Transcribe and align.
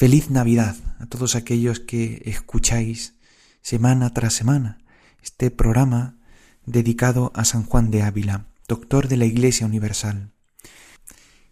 Feliz 0.00 0.30
Navidad 0.30 0.76
a 0.98 1.04
todos 1.04 1.36
aquellos 1.36 1.78
que 1.78 2.22
escucháis 2.24 3.16
semana 3.60 4.14
tras 4.14 4.32
semana 4.32 4.78
este 5.22 5.50
programa 5.50 6.16
dedicado 6.64 7.32
a 7.34 7.44
San 7.44 7.64
Juan 7.64 7.90
de 7.90 8.00
Ávila, 8.00 8.46
doctor 8.66 9.08
de 9.08 9.18
la 9.18 9.26
Iglesia 9.26 9.66
Universal. 9.66 10.32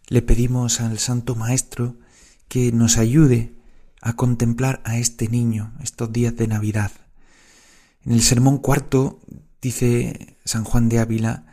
Le 0.08 0.22
pedimos 0.22 0.80
al 0.80 0.98
Santo 0.98 1.34
Maestro 1.34 1.98
que 2.48 2.72
nos 2.72 2.96
ayude 2.96 3.52
a 4.00 4.14
contemplar 4.14 4.80
a 4.86 4.96
este 4.96 5.28
niño 5.28 5.74
estos 5.82 6.10
días 6.10 6.34
de 6.34 6.48
Navidad. 6.48 6.92
En 8.02 8.12
el 8.12 8.22
sermón 8.22 8.56
cuarto 8.56 9.20
dice 9.60 10.38
San 10.46 10.64
Juan 10.64 10.88
de 10.88 11.00
Ávila 11.00 11.44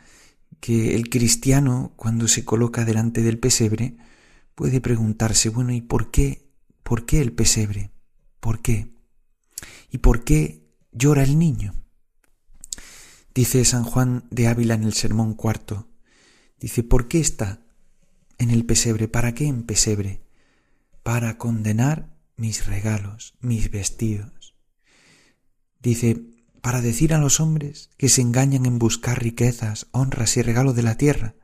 que 0.60 0.94
el 0.94 1.10
cristiano 1.10 1.92
cuando 1.96 2.26
se 2.26 2.46
coloca 2.46 2.86
delante 2.86 3.20
del 3.20 3.38
pesebre 3.38 3.98
puede 4.54 4.80
preguntarse, 4.80 5.50
bueno, 5.50 5.74
¿y 5.74 5.82
por 5.82 6.10
qué? 6.10 6.45
¿Por 6.86 7.04
qué 7.04 7.20
el 7.20 7.32
pesebre? 7.32 7.90
¿Por 8.38 8.62
qué? 8.62 8.94
¿Y 9.90 9.98
por 9.98 10.22
qué 10.22 10.70
llora 10.92 11.24
el 11.24 11.36
niño? 11.36 11.74
Dice 13.34 13.64
San 13.64 13.82
Juan 13.82 14.28
de 14.30 14.46
Ávila 14.46 14.74
en 14.74 14.84
el 14.84 14.92
sermón 14.92 15.34
cuarto, 15.34 15.88
dice, 16.60 16.84
¿por 16.84 17.08
qué 17.08 17.18
está 17.18 17.58
en 18.38 18.50
el 18.50 18.64
pesebre? 18.64 19.08
¿Para 19.08 19.34
qué 19.34 19.48
en 19.48 19.64
pesebre? 19.64 20.22
Para 21.02 21.38
condenar 21.38 22.16
mis 22.36 22.66
regalos, 22.66 23.34
mis 23.40 23.72
vestidos. 23.72 24.54
Dice, 25.80 26.22
para 26.60 26.82
decir 26.82 27.14
a 27.14 27.18
los 27.18 27.40
hombres 27.40 27.90
que 27.96 28.08
se 28.08 28.20
engañan 28.20 28.64
en 28.64 28.78
buscar 28.78 29.20
riquezas, 29.20 29.88
honras 29.90 30.36
y 30.36 30.42
regalos 30.42 30.76
de 30.76 30.84
la 30.84 30.96
tierra. 30.96 31.34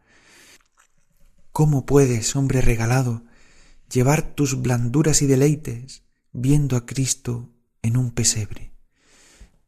¿Cómo 1.51 1.85
puedes, 1.85 2.37
hombre 2.37 2.61
regalado, 2.61 3.25
llevar 3.93 4.35
tus 4.35 4.61
blanduras 4.61 5.23
y 5.23 5.27
deleites 5.27 6.03
viendo 6.33 6.77
a 6.77 6.87
Cristo 6.87 7.51
en 7.83 7.97
un 7.97 8.11
pesebre? 8.11 8.73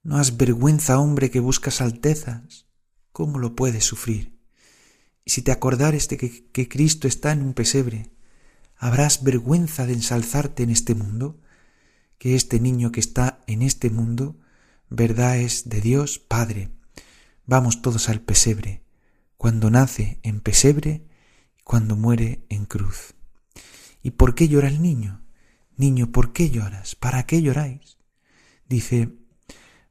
¿No 0.03 0.16
has 0.19 0.36
vergüenza, 0.36 0.98
hombre, 0.98 1.31
que 1.31 1.41
buscas 1.41 1.81
altezas? 1.81 2.66
¿Cómo 3.12 3.39
lo 3.39 3.55
puedes 3.55 3.84
sufrir? 3.84 4.39
Y 5.25 5.31
si 5.31 5.42
te 5.42 5.53
acordares 5.53 6.08
de 6.08 6.16
que, 6.16 6.47
que 6.50 6.69
Cristo 6.69 7.08
está 7.08 7.33
en 7.33 7.42
un 7.42 7.55
pesebre, 7.55 8.11
¿habrás 8.77 9.22
vergüenza 9.22 9.86
de 9.86 9.94
ensalzarte 9.94 10.62
en 10.62 10.70
este 10.70 10.94
mundo? 10.94 11.41
Que 12.19 12.34
este 12.34 12.61
niño 12.61 12.92
que 12.92 13.00
está 13.00 13.41
en 13.47 13.62
este 13.62 13.91
mundo 13.91 14.36
verdad 14.91 15.38
es 15.38 15.69
de 15.69 15.81
Dios 15.81 16.19
Padre. 16.19 16.71
Vamos 17.47 17.82
todos 17.82 18.09
al 18.09 18.21
pesebre, 18.21 18.82
cuando 19.37 19.71
nace 19.71 20.19
en 20.22 20.41
pesebre 20.41 21.06
y 21.59 21.62
cuando 21.62 21.97
muere 21.97 22.44
en 22.48 22.65
cruz. 22.65 23.13
¿Y 24.04 24.12
por 24.12 24.37
qué 24.37 24.47
llora 24.47 24.69
el 24.69 24.82
niño? 24.82 25.22
Niño, 25.76 26.12
¿por 26.12 26.32
qué 26.32 26.50
lloras? 26.50 26.94
¿Para 26.94 27.26
qué 27.26 27.42
lloráis? 27.42 27.97
Dice, 28.69 29.09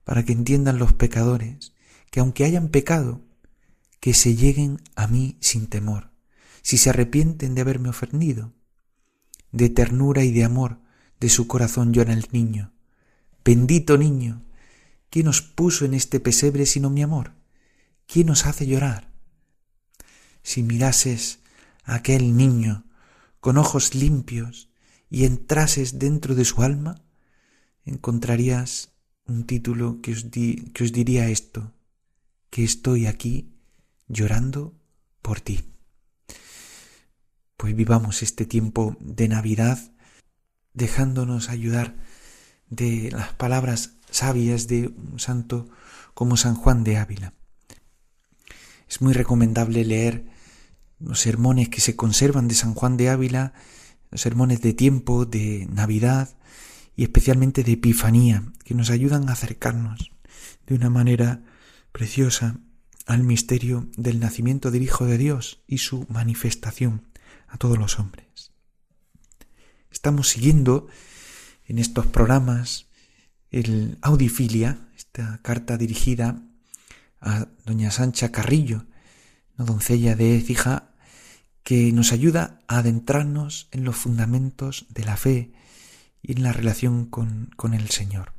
para 0.05 0.23
que 0.23 0.31
entiendan 0.31 0.77
los 0.77 0.93
pecadores 0.93 1.73
que 2.11 2.19
aunque 2.19 2.45
hayan 2.45 2.69
pecado, 2.69 3.21
que 3.99 4.13
se 4.13 4.35
lleguen 4.35 4.81
a 4.95 5.07
mí 5.07 5.37
sin 5.41 5.65
temor, 5.65 6.11
si 6.61 6.77
se 6.77 6.91
arrepienten 6.91 7.55
de 7.55 7.61
haberme 7.61 7.89
ofendido. 7.89 8.53
De 9.51 9.69
ternura 9.69 10.23
y 10.23 10.31
de 10.31 10.43
amor 10.43 10.79
de 11.19 11.29
su 11.29 11.47
corazón 11.47 11.91
llora 11.91 12.13
el 12.13 12.27
niño. 12.31 12.71
Bendito 13.43 13.97
niño, 13.97 14.45
¿Quién 15.09 15.25
nos 15.27 15.41
puso 15.41 15.85
en 15.85 15.93
este 15.93 16.19
pesebre 16.19 16.65
sino 16.65 16.89
mi 16.89 17.03
amor? 17.03 17.33
¿Quién 18.07 18.27
nos 18.27 18.47
hace 18.47 18.65
llorar? 18.65 19.11
Si 20.41 20.63
mirases 20.63 21.39
a 21.83 21.95
aquel 21.95 22.35
niño 22.35 22.85
con 23.43 23.57
ojos 23.57 23.93
limpios 23.93 24.69
y 25.09 25.25
entrases 25.25 25.99
dentro 25.99 26.33
de 26.33 26.45
su 26.45 26.61
alma, 26.61 27.03
encontrarías 27.83 28.93
un 29.25 29.43
título 29.45 29.99
que 30.01 30.13
os, 30.13 30.23
que 30.31 30.81
os 30.81 30.93
diría 30.93 31.27
esto, 31.27 31.73
que 32.49 32.63
estoy 32.63 33.05
aquí 33.05 33.53
llorando 34.07 34.79
por 35.21 35.41
ti. 35.41 35.59
Pues 37.57 37.75
vivamos 37.75 38.23
este 38.23 38.45
tiempo 38.45 38.95
de 39.01 39.27
Navidad 39.27 39.91
dejándonos 40.71 41.49
ayudar 41.49 41.97
de 42.69 43.11
las 43.11 43.33
palabras 43.33 43.97
sabias 44.09 44.69
de 44.69 44.87
un 44.87 45.19
santo 45.19 45.67
como 46.13 46.37
San 46.37 46.55
Juan 46.55 46.85
de 46.85 46.95
Ávila. 46.95 47.33
Es 48.87 49.01
muy 49.01 49.11
recomendable 49.11 49.83
leer 49.83 50.31
los 51.05 51.19
sermones 51.19 51.69
que 51.69 51.81
se 51.81 51.95
conservan 51.95 52.47
de 52.47 52.55
San 52.55 52.73
Juan 52.73 52.97
de 52.97 53.09
Ávila, 53.09 53.53
los 54.11 54.21
sermones 54.21 54.61
de 54.61 54.73
tiempo, 54.73 55.25
de 55.25 55.67
Navidad 55.71 56.29
y 56.95 57.03
especialmente 57.03 57.63
de 57.63 57.73
Epifanía, 57.73 58.43
que 58.63 58.73
nos 58.73 58.89
ayudan 58.89 59.29
a 59.29 59.33
acercarnos 59.33 60.11
de 60.67 60.75
una 60.75 60.89
manera 60.89 61.43
preciosa 61.91 62.59
al 63.05 63.23
misterio 63.23 63.89
del 63.97 64.19
nacimiento 64.19 64.71
del 64.71 64.83
Hijo 64.83 65.05
de 65.05 65.17
Dios 65.17 65.61
y 65.67 65.79
su 65.79 66.05
manifestación 66.09 67.07
a 67.47 67.57
todos 67.57 67.77
los 67.77 67.99
hombres. 67.99 68.51
Estamos 69.91 70.29
siguiendo 70.29 70.87
en 71.65 71.79
estos 71.79 72.07
programas 72.07 72.87
el 73.51 73.97
Audifilia, 74.01 74.89
esta 74.95 75.39
carta 75.43 75.77
dirigida 75.77 76.41
a 77.21 77.47
doña 77.65 77.91
Sancha 77.91 78.31
Carrillo, 78.31 78.85
una 79.57 79.65
doncella 79.65 80.15
de 80.15 80.35
Écija, 80.35 80.92
que 81.63 81.91
nos 81.91 82.11
ayuda 82.11 82.59
a 82.67 82.79
adentrarnos 82.79 83.67
en 83.71 83.83
los 83.83 83.95
fundamentos 83.95 84.85
de 84.89 85.05
la 85.05 85.17
fe 85.17 85.53
y 86.21 86.33
en 86.33 86.43
la 86.43 86.53
relación 86.53 87.05
con, 87.05 87.51
con 87.55 87.73
el 87.73 87.89
Señor. 87.89 88.33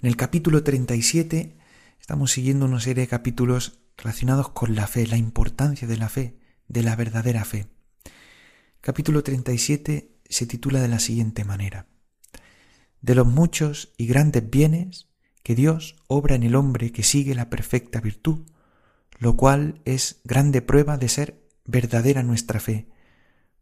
En 0.00 0.08
el 0.08 0.16
capítulo 0.16 0.62
37 0.62 1.58
estamos 2.00 2.32
siguiendo 2.32 2.66
una 2.66 2.80
serie 2.80 3.02
de 3.02 3.08
capítulos 3.08 3.80
relacionados 3.96 4.50
con 4.50 4.74
la 4.74 4.86
fe, 4.86 5.06
la 5.06 5.16
importancia 5.16 5.86
de 5.86 5.96
la 5.96 6.08
fe, 6.08 6.38
de 6.68 6.82
la 6.82 6.96
verdadera 6.96 7.44
fe. 7.44 7.68
Capítulo 8.80 9.22
37 9.22 10.20
se 10.28 10.46
titula 10.46 10.80
de 10.80 10.88
la 10.88 11.00
siguiente 11.00 11.44
manera 11.44 11.86
de 13.00 13.14
los 13.14 13.26
muchos 13.26 13.92
y 13.96 14.06
grandes 14.06 14.48
bienes 14.48 15.08
que 15.42 15.54
Dios 15.54 15.96
obra 16.08 16.34
en 16.34 16.42
el 16.42 16.54
hombre 16.54 16.92
que 16.92 17.02
sigue 17.02 17.34
la 17.34 17.48
perfecta 17.48 18.00
virtud, 18.00 18.46
lo 19.18 19.36
cual 19.36 19.80
es 19.84 20.20
grande 20.24 20.62
prueba 20.62 20.98
de 20.98 21.08
ser 21.08 21.47
verdadera 21.68 22.24
nuestra 22.24 22.58
fe, 22.58 22.88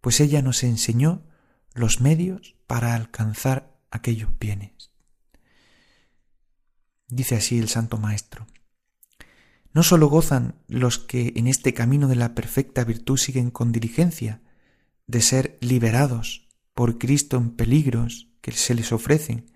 pues 0.01 0.21
ella 0.21 0.41
nos 0.41 0.63
enseñó 0.63 1.27
los 1.75 2.01
medios 2.01 2.57
para 2.67 2.95
alcanzar 2.95 3.77
aquellos 3.91 4.31
bienes. 4.39 4.93
Dice 7.09 7.35
así 7.35 7.59
el 7.59 7.69
Santo 7.69 7.99
Maestro. 7.99 8.47
No 9.73 9.83
sólo 9.83 10.09
gozan 10.09 10.55
los 10.69 10.99
que 10.99 11.35
en 11.37 11.49
este 11.49 11.75
camino 11.75 12.09
de 12.09 12.17
la 12.17 12.35
perfecta 12.35 12.85
virtud 12.85 13.19
siguen 13.19 13.51
con 13.51 13.73
diligencia, 13.73 14.41
de 15.07 15.21
ser 15.21 15.59
liberados 15.61 16.49
por 16.75 16.99
Cristo 16.99 17.37
en 17.37 17.51
peligros 17.51 18.29
que 18.41 18.53
se 18.53 18.75
les 18.75 18.93
ofrecen, 18.93 19.51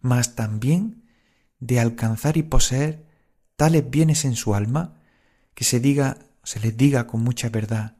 mas 0.00 0.34
también 0.34 1.04
de 1.58 1.80
alcanzar 1.80 2.36
y 2.36 2.42
poseer 2.44 3.06
tales 3.56 3.88
bienes 3.90 4.24
en 4.24 4.36
su 4.36 4.54
alma 4.54 5.00
que 5.54 5.64
se 5.64 5.80
diga, 5.80 6.18
se 6.46 6.60
les 6.60 6.76
diga 6.76 7.08
con 7.08 7.22
mucha 7.22 7.48
verdad, 7.48 7.96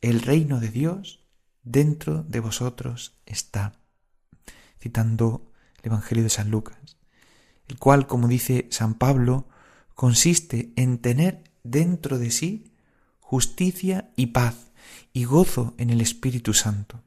el 0.00 0.22
reino 0.22 0.60
de 0.60 0.68
Dios 0.68 1.24
dentro 1.64 2.22
de 2.22 2.38
vosotros 2.38 3.16
está. 3.26 3.80
Citando 4.80 5.50
el 5.82 5.86
Evangelio 5.86 6.22
de 6.22 6.30
San 6.30 6.52
Lucas, 6.52 6.96
el 7.66 7.78
cual, 7.78 8.06
como 8.06 8.28
dice 8.28 8.68
San 8.70 8.94
Pablo, 8.94 9.48
consiste 9.96 10.72
en 10.76 10.98
tener 10.98 11.42
dentro 11.64 12.20
de 12.20 12.30
sí 12.30 12.72
justicia 13.18 14.12
y 14.14 14.26
paz 14.26 14.70
y 15.12 15.24
gozo 15.24 15.74
en 15.76 15.90
el 15.90 16.00
Espíritu 16.00 16.54
Santo. 16.54 17.02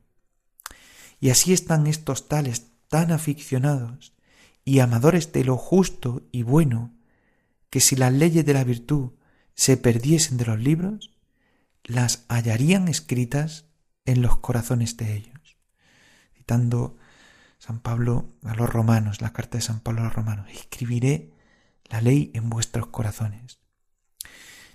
Y 1.22 1.30
así 1.30 1.54
están 1.54 1.88
estos 1.88 2.28
tales 2.28 2.68
tan 2.90 3.14
aficionados 3.14 4.12
y 4.66 4.80
amadores 4.80 5.32
de 5.32 5.46
lo 5.46 5.56
justo 5.56 6.24
y 6.34 6.44
bueno, 6.44 6.92
que 7.70 7.80
si 7.80 7.96
las 7.96 8.12
leyes 8.12 8.46
de 8.46 8.54
la 8.54 8.66
virtud 8.66 9.12
se 9.56 9.78
perdiesen 9.78 10.38
de 10.38 10.46
los 10.46 10.60
libros, 10.60 11.12
las 11.84 12.26
hallarían 12.30 12.88
escritas 12.88 13.66
en 14.06 14.22
los 14.22 14.38
corazones 14.38 14.98
de 14.98 15.16
ellos. 15.16 15.58
Citando 16.36 16.98
San 17.60 17.80
Pablo 17.80 18.34
a 18.44 18.56
los 18.56 18.70
romanos, 18.70 19.22
la 19.22 19.34
carta 19.34 19.58
de 19.58 19.64
San 19.64 19.80
Pablo 19.80 20.02
a 20.02 20.06
los 20.06 20.14
romanos, 20.14 20.48
escribiré 20.52 21.32
la 21.86 22.02
ley 22.02 22.32
en 22.34 22.50
vuestros 22.50 22.88
corazones. 22.88 23.60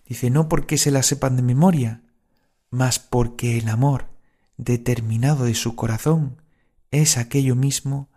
Dice, 0.06 0.30
no 0.30 0.48
porque 0.48 0.78
se 0.78 0.90
la 0.90 1.02
sepan 1.02 1.36
de 1.36 1.42
memoria, 1.42 2.02
mas 2.70 2.98
porque 2.98 3.58
el 3.58 3.68
amor 3.68 4.08
determinado 4.56 5.44
de 5.44 5.54
su 5.54 5.76
corazón 5.76 6.40
es 6.90 7.18
aquello 7.18 7.54
mismo 7.54 8.08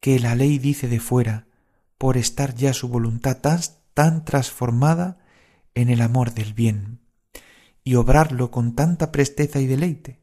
que 0.00 0.18
la 0.18 0.34
ley 0.34 0.58
dice 0.58 0.88
de 0.88 1.00
fuera, 1.00 1.46
por 1.98 2.16
estar 2.16 2.54
ya 2.54 2.72
su 2.74 2.88
voluntad 2.88 3.38
tan, 3.38 3.60
tan 3.94 4.24
transformada 4.24 5.18
en 5.74 5.90
el 5.90 6.00
amor 6.00 6.34
del 6.34 6.54
bien, 6.54 7.00
y 7.82 7.96
obrarlo 7.96 8.50
con 8.50 8.74
tanta 8.74 9.12
presteza 9.12 9.60
y 9.60 9.66
deleite, 9.66 10.20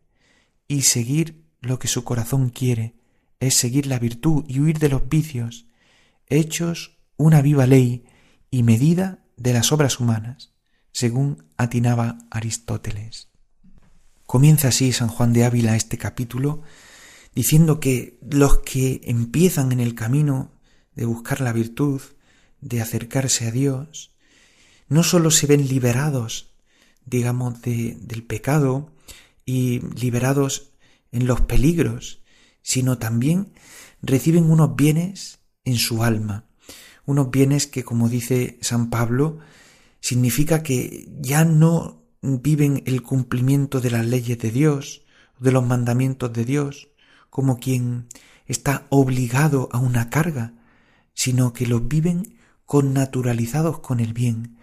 y 0.68 0.84
seguir 0.84 1.44
lo 1.62 1.80
que 1.80 1.88
su 1.88 2.04
corazón 2.04 2.50
quiere, 2.50 2.96
es 3.40 3.56
seguir 3.56 3.88
la 3.88 4.00
virtud 4.00 4.46
y 4.48 4.60
huir 4.60 4.80
de 4.80 4.90
los 4.90 5.10
vicios, 5.10 5.68
hechos 6.28 6.98
una 7.18 7.42
viva 7.42 7.68
ley 7.68 8.06
y 8.50 8.64
medida 8.64 9.26
de 9.38 9.54
las 9.54 9.72
obras 9.72 10.00
humanas, 10.00 10.54
según 10.92 11.46
atinaba 11.58 12.20
Aristóteles. 12.30 13.30
Comienza 14.26 14.70
así 14.70 14.94
San 14.94 15.10
Juan 15.10 15.34
de 15.34 15.44
Ávila 15.44 15.76
este 15.76 15.98
capítulo 15.98 16.62
diciendo 17.34 17.80
que 17.80 18.20
los 18.22 18.60
que 18.60 19.02
empiezan 19.06 19.72
en 19.72 19.80
el 19.80 19.96
camino 19.96 20.52
de 20.96 21.06
buscar 21.06 21.42
la 21.42 21.54
virtud, 21.54 22.02
de 22.60 22.82
acercarse 22.82 23.48
a 23.48 23.52
Dios, 23.52 24.11
no 24.92 25.04
sólo 25.04 25.32
se 25.32 25.48
ven 25.48 25.70
liberados, 25.70 26.52
digamos, 27.06 27.62
de, 27.62 27.98
del 28.02 28.24
pecado 28.24 28.92
y 29.46 29.80
liberados 29.96 30.74
en 31.14 31.28
los 31.28 31.40
peligros, 31.40 32.20
sino 32.62 32.98
también 32.98 33.54
reciben 34.02 34.52
unos 34.52 34.76
bienes 34.76 35.40
en 35.64 35.78
su 35.78 36.04
alma, 36.04 36.44
unos 37.06 37.32
bienes 37.32 37.68
que, 37.68 37.86
como 37.86 38.10
dice 38.10 38.58
San 38.60 38.90
Pablo, 38.90 39.40
significa 40.02 40.62
que 40.62 41.08
ya 41.22 41.46
no 41.46 42.04
viven 42.22 42.84
el 42.86 43.02
cumplimiento 43.02 43.80
de 43.80 43.92
las 43.92 44.06
leyes 44.06 44.40
de 44.40 44.52
Dios, 44.52 45.04
de 45.40 45.54
los 45.54 45.66
mandamientos 45.66 46.34
de 46.34 46.44
Dios, 46.44 46.90
como 47.30 47.60
quien 47.60 48.08
está 48.46 48.88
obligado 48.90 49.70
a 49.72 49.78
una 49.78 50.10
carga, 50.10 50.54
sino 51.14 51.54
que 51.54 51.66
los 51.66 51.88
viven 51.88 52.38
con 52.66 52.94
naturalizados 52.94 53.80
con 53.80 54.02
el 54.02 54.12
bien, 54.12 54.58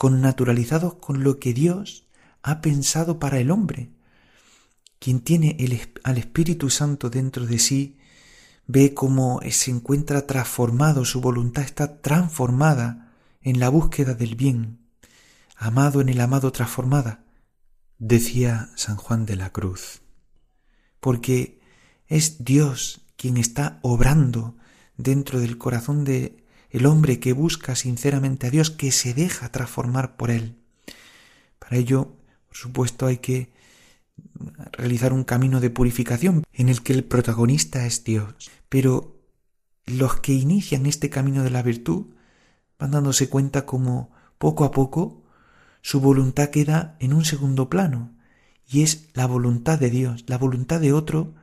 con 0.00 0.22
naturalizados 0.22 0.94
con 0.94 1.24
lo 1.24 1.38
que 1.38 1.52
Dios 1.52 2.08
ha 2.40 2.62
pensado 2.62 3.18
para 3.18 3.38
el 3.38 3.50
hombre, 3.50 3.90
quien 4.98 5.20
tiene 5.20 5.58
al 6.04 6.16
Espíritu 6.16 6.70
Santo 6.70 7.10
dentro 7.10 7.44
de 7.44 7.58
sí, 7.58 7.98
ve 8.66 8.94
cómo 8.94 9.42
se 9.50 9.70
encuentra 9.70 10.26
transformado, 10.26 11.04
su 11.04 11.20
voluntad 11.20 11.64
está 11.64 12.00
transformada 12.00 13.12
en 13.42 13.60
la 13.60 13.68
búsqueda 13.68 14.14
del 14.14 14.36
bien, 14.36 14.86
amado 15.54 16.00
en 16.00 16.08
el 16.08 16.22
amado 16.22 16.50
transformada, 16.50 17.26
decía 17.98 18.70
San 18.76 18.96
Juan 18.96 19.26
de 19.26 19.36
la 19.36 19.52
Cruz. 19.52 20.00
Porque 20.98 21.60
es 22.06 22.42
Dios 22.42 23.02
quien 23.16 23.36
está 23.36 23.80
obrando 23.82 24.56
dentro 24.96 25.40
del 25.40 25.58
corazón 25.58 26.06
de 26.06 26.39
el 26.70 26.86
hombre 26.86 27.20
que 27.20 27.32
busca 27.32 27.74
sinceramente 27.74 28.46
a 28.46 28.50
Dios, 28.50 28.70
que 28.70 28.92
se 28.92 29.14
deja 29.14 29.50
transformar 29.50 30.16
por 30.16 30.30
él. 30.30 30.56
Para 31.58 31.76
ello, 31.76 32.16
por 32.48 32.56
supuesto, 32.56 33.06
hay 33.06 33.18
que 33.18 33.52
realizar 34.72 35.12
un 35.12 35.24
camino 35.24 35.60
de 35.60 35.70
purificación 35.70 36.44
en 36.52 36.68
el 36.68 36.82
que 36.82 36.92
el 36.92 37.04
protagonista 37.04 37.86
es 37.86 38.04
Dios. 38.04 38.50
Pero 38.68 39.20
los 39.86 40.20
que 40.20 40.32
inician 40.32 40.86
este 40.86 41.10
camino 41.10 41.42
de 41.42 41.50
la 41.50 41.62
virtud 41.62 42.06
van 42.78 42.92
dándose 42.92 43.28
cuenta 43.28 43.66
como 43.66 44.10
poco 44.38 44.64
a 44.64 44.70
poco 44.70 45.22
su 45.82 46.00
voluntad 46.00 46.50
queda 46.50 46.96
en 47.00 47.12
un 47.12 47.24
segundo 47.24 47.68
plano 47.70 48.12
y 48.68 48.82
es 48.82 49.08
la 49.14 49.26
voluntad 49.26 49.78
de 49.78 49.90
Dios, 49.90 50.24
la 50.26 50.38
voluntad 50.38 50.80
de 50.80 50.92
otro 50.92 51.34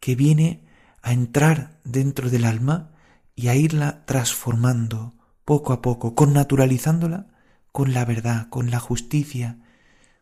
que 0.00 0.16
viene 0.16 0.64
a 1.02 1.12
entrar 1.12 1.78
dentro 1.84 2.30
del 2.30 2.44
alma 2.44 2.90
y 3.34 3.48
a 3.48 3.54
irla 3.54 4.04
transformando 4.06 5.14
poco 5.44 5.72
a 5.72 5.82
poco, 5.82 6.14
con 6.14 6.32
naturalizándola 6.32 7.28
con 7.72 7.94
la 7.94 8.04
verdad, 8.04 8.48
con 8.50 8.70
la 8.70 8.78
justicia, 8.78 9.58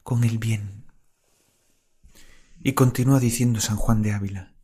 con 0.02 0.24
el 0.24 0.38
bien. 0.38 0.84
Y 2.62 2.72
continúa 2.74 3.18
diciendo 3.18 3.60
San 3.60 3.76
Juan 3.76 4.02
de 4.02 4.12
Ávila, 4.12 4.54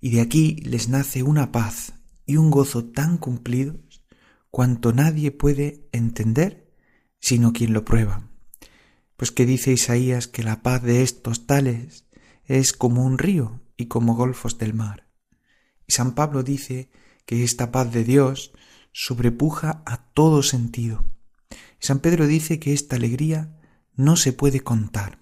y 0.00 0.10
de 0.10 0.22
aquí 0.22 0.56
les 0.62 0.88
nace 0.88 1.22
una 1.22 1.52
paz 1.52 1.92
y 2.24 2.38
un 2.38 2.50
gozo 2.50 2.86
tan 2.86 3.18
cumplidos 3.18 4.02
cuanto 4.50 4.92
nadie 4.92 5.30
puede 5.30 5.88
entender 5.92 6.72
sino 7.20 7.52
quien 7.52 7.74
lo 7.74 7.84
prueba. 7.84 8.28
Pues 9.16 9.30
que 9.30 9.44
dice 9.44 9.72
Isaías 9.72 10.26
que 10.26 10.42
la 10.42 10.62
paz 10.62 10.82
de 10.82 11.02
estos 11.02 11.46
tales 11.46 12.06
es 12.44 12.72
como 12.72 13.04
un 13.04 13.18
río 13.18 13.60
y 13.76 13.86
como 13.86 14.14
golfos 14.14 14.56
del 14.56 14.72
mar. 14.72 15.08
Y 15.86 15.92
San 15.92 16.14
Pablo 16.14 16.42
dice 16.42 16.90
que 17.26 17.44
esta 17.44 17.70
paz 17.70 17.92
de 17.92 18.04
Dios 18.04 18.52
sobrepuja 18.92 19.82
a 19.86 19.98
todo 20.12 20.42
sentido. 20.42 21.04
San 21.78 22.00
Pedro 22.00 22.26
dice 22.26 22.58
que 22.58 22.72
esta 22.72 22.96
alegría 22.96 23.56
no 23.94 24.16
se 24.16 24.32
puede 24.32 24.60
contar 24.60 25.20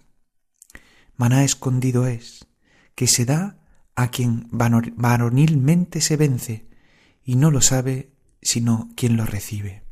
maná 1.18 1.44
escondido 1.44 2.06
es, 2.06 2.46
que 2.94 3.06
se 3.06 3.26
da 3.26 3.58
a 3.94 4.10
quien 4.10 4.48
varonilmente 4.50 6.00
se 6.00 6.16
vence 6.16 6.70
y 7.22 7.34
no 7.34 7.50
lo 7.50 7.60
sabe 7.60 8.14
sino 8.40 8.88
quien 8.96 9.16
lo 9.18 9.26
recibe. 9.26 9.82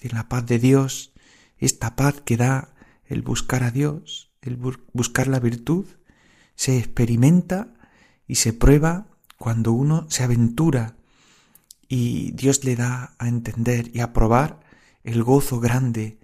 la 0.00 0.28
paz 0.28 0.46
de 0.46 0.58
Dios, 0.58 1.12
esta 1.58 1.94
paz 1.96 2.22
que 2.24 2.36
da 2.36 2.74
el 3.04 3.22
buscar 3.22 3.64
a 3.64 3.70
Dios, 3.70 4.32
el 4.40 4.56
buscar 4.56 5.26
la 5.26 5.40
virtud, 5.40 5.86
se 6.54 6.78
experimenta 6.78 7.74
y 8.26 8.36
se 8.36 8.52
prueba 8.52 9.11
cuando 9.42 9.72
uno 9.72 10.06
se 10.08 10.22
aventura 10.22 10.94
y 11.88 12.30
Dios 12.30 12.62
le 12.62 12.76
da 12.76 13.16
a 13.18 13.26
entender 13.26 13.90
y 13.92 13.98
a 13.98 14.12
probar 14.12 14.60
el 15.02 15.24
gozo 15.24 15.58
grande 15.58 16.20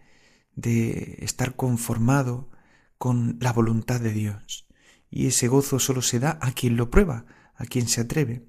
de 0.54 1.18
estar 1.22 1.56
conformado 1.56 2.48
con 2.96 3.36
la 3.40 3.52
voluntad 3.52 4.00
de 4.00 4.12
Dios. 4.12 4.68
Y 5.10 5.26
ese 5.26 5.48
gozo 5.48 5.80
solo 5.80 6.00
se 6.00 6.20
da 6.20 6.38
a 6.40 6.52
quien 6.52 6.76
lo 6.76 6.92
prueba, 6.92 7.26
a 7.56 7.64
quien 7.64 7.88
se 7.88 8.02
atreve. 8.02 8.46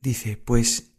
Dice, 0.00 0.36
pues, 0.36 0.90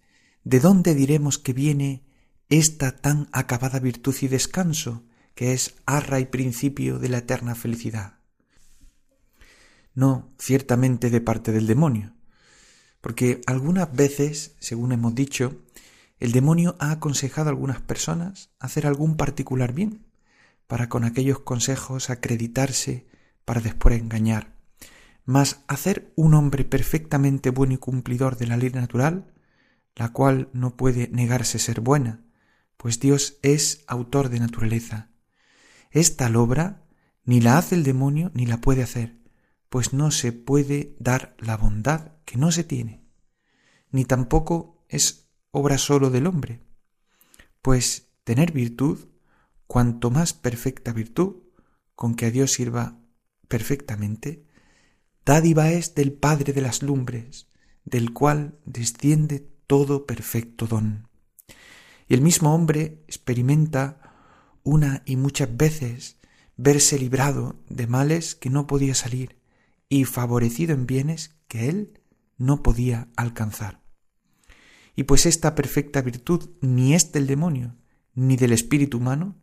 ¿de 0.45 0.61
dónde 0.61 0.95
diremos 0.95 1.37
que 1.37 1.51
viene 1.51 2.05
esta 2.47 2.95
tan 2.95 3.27
acabada 3.33 3.79
virtud 3.79 4.15
y 4.21 4.29
descanso, 4.29 5.03
que 5.35 5.51
es 5.51 5.75
arra 5.85 6.21
y 6.21 6.27
principio 6.27 6.97
de 6.97 7.09
la 7.09 7.17
eterna 7.17 7.55
felicidad? 7.55 8.22
No, 9.93 10.33
ciertamente 10.39 11.09
de 11.09 11.21
parte 11.21 11.51
del 11.51 11.67
demonio, 11.67 12.13
porque 13.01 13.41
algunas 13.45 13.93
veces, 13.93 14.55
según 14.59 14.91
hemos 14.91 15.13
dicho, 15.13 15.61
el 16.19 16.31
demonio 16.31 16.75
ha 16.79 16.91
aconsejado 16.91 17.49
a 17.49 17.51
algunas 17.51 17.81
personas 17.81 18.49
hacer 18.59 18.87
algún 18.87 19.17
particular 19.17 19.73
bien, 19.73 20.05
para 20.67 20.89
con 20.89 21.03
aquellos 21.03 21.39
consejos 21.39 22.09
acreditarse 22.09 23.05
para 23.45 23.61
después 23.61 23.99
engañar. 23.99 24.55
Mas 25.25 25.63
hacer 25.67 26.11
un 26.15 26.33
hombre 26.33 26.65
perfectamente 26.65 27.49
bueno 27.49 27.73
y 27.73 27.77
cumplidor 27.77 28.37
de 28.37 28.47
la 28.47 28.57
ley 28.57 28.69
natural, 28.69 29.33
la 29.95 30.09
cual 30.09 30.49
no 30.53 30.75
puede 30.75 31.07
negarse 31.09 31.59
ser 31.59 31.81
buena, 31.81 32.23
pues 32.77 32.99
Dios 32.99 33.37
es 33.41 33.83
autor 33.87 34.29
de 34.29 34.39
naturaleza. 34.39 35.09
Esta 35.91 36.27
obra 36.39 36.83
ni 37.25 37.39
la 37.39 37.57
hace 37.57 37.75
el 37.75 37.83
demonio 37.83 38.31
ni 38.33 38.45
la 38.45 38.57
puede 38.57 38.83
hacer, 38.83 39.17
pues 39.73 39.91
no 39.91 40.11
se 40.11 40.33
puede 40.33 40.95
dar 40.99 41.35
la 41.39 41.57
bondad 41.57 42.11
que 42.25 42.37
no 42.37 42.51
se 42.51 42.63
tiene, 42.63 43.03
ni 43.89 44.05
tampoco 44.05 44.85
es 44.87 45.31
obra 45.49 45.79
solo 45.79 46.11
del 46.11 46.27
hombre, 46.27 46.61
pues 47.63 48.11
tener 48.23 48.51
virtud 48.51 49.07
cuanto 49.65 50.11
más 50.11 50.33
perfecta 50.33 50.93
virtud, 50.93 51.37
con 51.95 52.13
que 52.13 52.27
a 52.27 52.29
Dios 52.29 52.51
sirva 52.51 52.99
perfectamente, 53.47 54.45
dádiva 55.25 55.71
es 55.71 55.95
del 55.95 56.13
Padre 56.13 56.53
de 56.53 56.61
las 56.61 56.83
lumbres, 56.83 57.47
del 57.83 58.13
cual 58.13 58.59
desciende 58.65 59.39
todo 59.65 60.05
perfecto 60.05 60.67
don. 60.67 61.09
Y 62.07 62.13
el 62.13 62.21
mismo 62.21 62.53
hombre 62.53 63.03
experimenta 63.07 64.13
una 64.61 65.01
y 65.07 65.15
muchas 65.15 65.57
veces 65.57 66.19
verse 66.57 66.99
librado 66.99 67.55
de 67.69 67.87
males 67.87 68.35
que 68.35 68.51
no 68.51 68.67
podía 68.67 68.93
salir 68.93 69.41
y 69.93 70.05
favorecido 70.05 70.73
en 70.73 70.87
bienes 70.87 71.35
que 71.47 71.69
él 71.69 72.01
no 72.39 72.63
podía 72.63 73.09
alcanzar. 73.15 73.83
Y 74.95 75.03
pues 75.03 75.27
esta 75.27 75.53
perfecta 75.53 76.01
virtud 76.01 76.49
ni 76.61 76.95
es 76.95 77.11
del 77.11 77.27
demonio, 77.27 77.75
ni 78.15 78.35
del 78.35 78.53
espíritu 78.53 78.97
humano, 78.97 79.35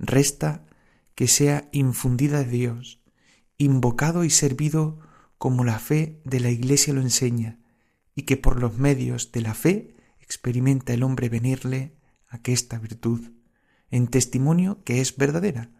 resta 0.00 0.66
que 1.14 1.28
sea 1.28 1.68
infundida 1.70 2.40
de 2.40 2.50
Dios, 2.50 3.04
invocado 3.56 4.24
y 4.24 4.30
servido 4.30 4.98
como 5.38 5.62
la 5.62 5.78
fe 5.78 6.20
de 6.24 6.40
la 6.40 6.50
Iglesia 6.50 6.92
lo 6.92 7.00
enseña, 7.00 7.60
y 8.16 8.22
que 8.22 8.36
por 8.36 8.60
los 8.60 8.76
medios 8.76 9.30
de 9.30 9.42
la 9.42 9.54
fe 9.54 9.94
experimenta 10.18 10.92
el 10.92 11.04
hombre 11.04 11.28
venirle 11.28 11.94
a 12.26 12.38
que 12.38 12.52
esta 12.52 12.80
virtud, 12.80 13.30
en 13.92 14.08
testimonio 14.08 14.82
que 14.82 15.00
es 15.00 15.16
verdadera, 15.16 15.70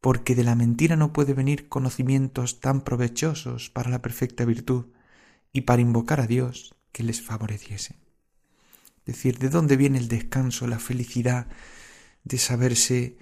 porque 0.00 0.34
de 0.34 0.44
la 0.44 0.54
mentira 0.54 0.96
no 0.96 1.12
puede 1.12 1.34
venir 1.34 1.68
conocimientos 1.68 2.60
tan 2.60 2.82
provechosos 2.82 3.70
para 3.70 3.90
la 3.90 4.00
perfecta 4.00 4.44
virtud 4.44 4.86
y 5.52 5.62
para 5.62 5.82
invocar 5.82 6.20
a 6.20 6.26
Dios 6.26 6.74
que 6.92 7.02
les 7.02 7.20
favoreciese. 7.20 7.96
Es 9.00 9.16
decir, 9.16 9.38
¿de 9.38 9.48
dónde 9.48 9.76
viene 9.76 9.98
el 9.98 10.08
descanso, 10.08 10.66
la 10.66 10.78
felicidad 10.78 11.48
de 12.24 12.38
saberse 12.38 13.18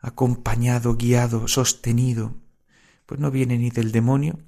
acompañado, 0.00 0.96
guiado, 0.96 1.48
sostenido? 1.48 2.36
Pues 3.06 3.20
no 3.20 3.30
viene 3.30 3.58
ni 3.58 3.70
del 3.70 3.92
demonio, 3.92 4.40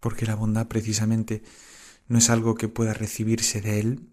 porque 0.00 0.26
la 0.26 0.34
bondad 0.34 0.68
precisamente 0.68 1.42
no 2.08 2.18
es 2.18 2.28
algo 2.28 2.54
que 2.54 2.68
pueda 2.68 2.92
recibirse 2.92 3.60
de 3.60 3.80
él, 3.80 4.08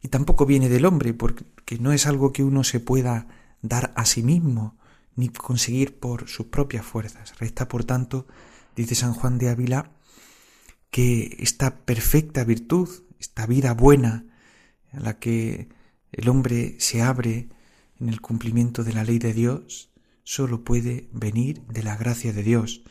y 0.00 0.08
tampoco 0.08 0.46
viene 0.46 0.68
del 0.68 0.84
hombre, 0.84 1.14
porque 1.14 1.44
no 1.78 1.92
es 1.92 2.06
algo 2.06 2.32
que 2.32 2.42
uno 2.42 2.64
se 2.64 2.80
pueda 2.80 3.28
dar 3.60 3.92
a 3.94 4.04
sí 4.04 4.24
mismo, 4.24 4.76
ni 5.16 5.28
conseguir 5.28 5.98
por 5.98 6.28
sus 6.28 6.46
propias 6.46 6.84
fuerzas. 6.84 7.38
Resta, 7.38 7.68
por 7.68 7.84
tanto, 7.84 8.26
dice 8.76 8.94
San 8.94 9.14
Juan 9.14 9.38
de 9.38 9.48
Ávila, 9.48 9.92
que 10.90 11.36
esta 11.40 11.84
perfecta 11.84 12.44
virtud, 12.44 12.88
esta 13.18 13.46
vida 13.46 13.74
buena, 13.74 14.26
a 14.92 15.00
la 15.00 15.18
que 15.18 15.68
el 16.12 16.28
hombre 16.28 16.76
se 16.78 17.02
abre 17.02 17.48
en 17.98 18.08
el 18.08 18.20
cumplimiento 18.20 18.84
de 18.84 18.92
la 18.92 19.04
ley 19.04 19.18
de 19.18 19.32
Dios, 19.32 19.90
sólo 20.24 20.64
puede 20.64 21.08
venir 21.12 21.62
de 21.62 21.82
la 21.82 21.96
gracia 21.96 22.32
de 22.32 22.42
Dios, 22.42 22.82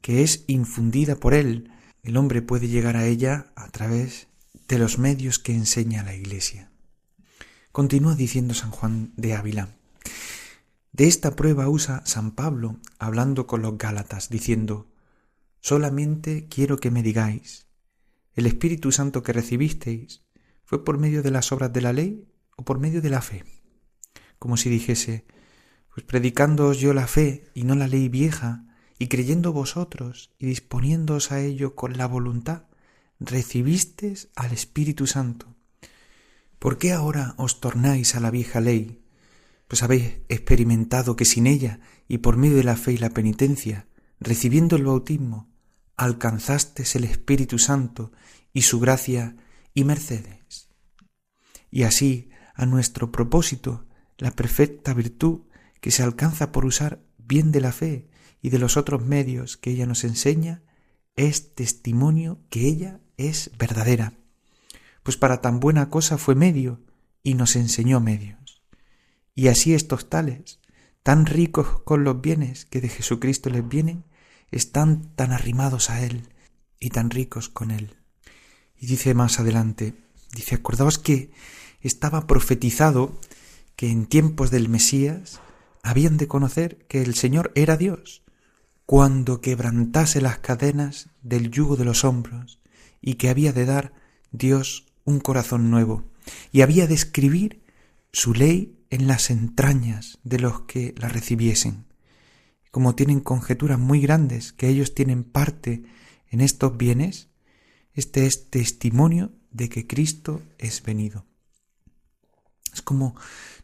que 0.00 0.22
es 0.22 0.44
infundida 0.46 1.16
por 1.16 1.34
Él. 1.34 1.70
El 2.02 2.16
hombre 2.16 2.42
puede 2.42 2.68
llegar 2.68 2.96
a 2.96 3.06
ella 3.06 3.52
a 3.54 3.68
través 3.68 4.28
de 4.68 4.78
los 4.78 4.98
medios 4.98 5.38
que 5.38 5.54
enseña 5.54 6.02
la 6.02 6.14
Iglesia. 6.14 6.70
Continúa 7.70 8.14
diciendo 8.14 8.54
San 8.54 8.70
Juan 8.70 9.12
de 9.16 9.34
Ávila. 9.34 9.76
De 10.92 11.08
esta 11.08 11.34
prueba 11.36 11.70
usa 11.70 12.02
San 12.04 12.32
Pablo 12.32 12.78
hablando 12.98 13.46
con 13.46 13.62
los 13.62 13.78
Gálatas, 13.78 14.28
diciendo, 14.28 14.90
Solamente 15.60 16.48
quiero 16.48 16.76
que 16.76 16.90
me 16.90 17.02
digáis, 17.02 17.66
¿el 18.34 18.46
Espíritu 18.46 18.92
Santo 18.92 19.22
que 19.22 19.32
recibisteis 19.32 20.22
fue 20.64 20.84
por 20.84 20.98
medio 20.98 21.22
de 21.22 21.30
las 21.30 21.50
obras 21.50 21.72
de 21.72 21.80
la 21.80 21.94
ley 21.94 22.28
o 22.56 22.64
por 22.66 22.78
medio 22.78 23.00
de 23.00 23.08
la 23.08 23.22
fe? 23.22 23.44
Como 24.38 24.58
si 24.58 24.68
dijese, 24.68 25.24
pues 25.94 26.04
predicándoos 26.04 26.78
yo 26.78 26.92
la 26.92 27.06
fe 27.06 27.50
y 27.54 27.64
no 27.64 27.74
la 27.74 27.88
ley 27.88 28.10
vieja, 28.10 28.66
y 28.98 29.08
creyendo 29.08 29.52
vosotros 29.52 30.30
y 30.38 30.46
disponiéndoos 30.46 31.32
a 31.32 31.40
ello 31.40 31.74
con 31.74 31.96
la 31.96 32.06
voluntad, 32.06 32.64
recibisteis 33.18 34.28
al 34.36 34.52
Espíritu 34.52 35.06
Santo. 35.06 35.56
¿Por 36.58 36.76
qué 36.76 36.92
ahora 36.92 37.34
os 37.38 37.60
tornáis 37.60 38.14
a 38.14 38.20
la 38.20 38.30
vieja 38.30 38.60
ley? 38.60 39.01
Pues 39.72 39.82
habéis 39.82 40.18
experimentado 40.28 41.16
que 41.16 41.24
sin 41.24 41.46
ella 41.46 41.80
y 42.06 42.18
por 42.18 42.36
medio 42.36 42.58
de 42.58 42.62
la 42.62 42.76
fe 42.76 42.92
y 42.92 42.98
la 42.98 43.08
penitencia, 43.08 43.88
recibiendo 44.20 44.76
el 44.76 44.84
bautismo, 44.84 45.50
alcanzastes 45.96 46.94
el 46.94 47.04
Espíritu 47.04 47.58
Santo 47.58 48.12
y 48.52 48.60
su 48.60 48.80
gracia 48.80 49.34
y 49.72 49.84
mercedes. 49.84 50.68
Y 51.70 51.84
así, 51.84 52.28
a 52.54 52.66
nuestro 52.66 53.10
propósito, 53.10 53.86
la 54.18 54.32
perfecta 54.32 54.92
virtud 54.92 55.44
que 55.80 55.90
se 55.90 56.02
alcanza 56.02 56.52
por 56.52 56.66
usar 56.66 57.02
bien 57.16 57.50
de 57.50 57.62
la 57.62 57.72
fe 57.72 58.10
y 58.42 58.50
de 58.50 58.58
los 58.58 58.76
otros 58.76 59.02
medios 59.02 59.56
que 59.56 59.70
ella 59.70 59.86
nos 59.86 60.04
enseña, 60.04 60.64
es 61.16 61.54
testimonio 61.54 62.42
que 62.50 62.66
ella 62.66 63.00
es 63.16 63.50
verdadera. 63.58 64.12
Pues 65.02 65.16
para 65.16 65.40
tan 65.40 65.60
buena 65.60 65.88
cosa 65.88 66.18
fue 66.18 66.34
medio 66.34 66.82
y 67.22 67.32
nos 67.32 67.56
enseñó 67.56 68.00
medios. 68.00 68.41
Y 69.34 69.48
así 69.48 69.74
estos 69.74 70.08
tales, 70.08 70.60
tan 71.02 71.26
ricos 71.26 71.80
con 71.82 72.04
los 72.04 72.20
bienes 72.20 72.64
que 72.64 72.80
de 72.80 72.88
Jesucristo 72.88 73.50
les 73.50 73.66
vienen, 73.66 74.04
están 74.50 75.14
tan 75.16 75.32
arrimados 75.32 75.90
a 75.90 76.04
Él 76.04 76.28
y 76.78 76.90
tan 76.90 77.10
ricos 77.10 77.48
con 77.48 77.70
Él. 77.70 77.96
Y 78.78 78.86
dice 78.86 79.14
más 79.14 79.40
adelante, 79.40 79.94
dice, 80.34 80.56
acordaos 80.56 80.98
que 80.98 81.30
estaba 81.80 82.26
profetizado 82.26 83.18
que 83.76 83.90
en 83.90 84.06
tiempos 84.06 84.50
del 84.50 84.68
Mesías 84.68 85.40
habían 85.82 86.16
de 86.16 86.28
conocer 86.28 86.86
que 86.86 87.02
el 87.02 87.14
Señor 87.14 87.52
era 87.54 87.76
Dios, 87.76 88.22
cuando 88.86 89.40
quebrantase 89.40 90.20
las 90.20 90.38
cadenas 90.38 91.08
del 91.22 91.50
yugo 91.50 91.76
de 91.76 91.84
los 91.84 92.04
hombros, 92.04 92.60
y 93.00 93.14
que 93.14 93.30
había 93.30 93.52
de 93.52 93.64
dar 93.64 93.92
Dios 94.30 94.86
un 95.04 95.18
corazón 95.18 95.70
nuevo, 95.70 96.04
y 96.52 96.60
había 96.60 96.86
de 96.86 96.94
escribir 96.94 97.62
su 98.12 98.34
ley 98.34 98.78
en 98.92 99.08
las 99.08 99.30
entrañas 99.30 100.18
de 100.22 100.38
los 100.38 100.62
que 100.62 100.94
la 100.98 101.08
recibiesen 101.08 101.86
como 102.72 102.94
tienen 102.94 103.20
conjeturas 103.20 103.78
muy 103.78 104.00
grandes 104.00 104.52
que 104.54 104.68
ellos 104.68 104.94
tienen 104.94 105.24
parte 105.24 105.84
en 106.30 106.40
estos 106.40 106.76
bienes, 106.78 107.28
este 107.92 108.24
es 108.24 108.48
testimonio 108.48 109.30
de 109.50 109.68
que 109.68 109.86
Cristo 109.86 110.40
es 110.56 110.82
venido. 110.82 111.26
Es 112.72 112.80
como 112.80 113.14